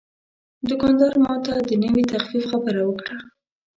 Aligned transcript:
دوکاندار 0.69 1.13
ماته 1.25 1.53
د 1.69 1.71
نوې 1.83 2.03
تخفیف 2.13 2.43
خبره 2.51 2.81
وکړه. 2.85 3.15